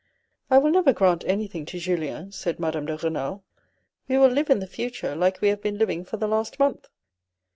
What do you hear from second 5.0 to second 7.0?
like we have been living for the last month.